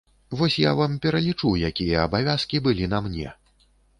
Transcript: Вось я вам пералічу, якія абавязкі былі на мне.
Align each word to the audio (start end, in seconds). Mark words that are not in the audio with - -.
Вось 0.37 0.53
я 0.61 0.71
вам 0.79 0.95
пералічу, 1.03 1.51
якія 1.69 1.97
абавязкі 2.09 2.63
былі 2.69 2.89
на 2.95 3.05
мне. 3.09 3.29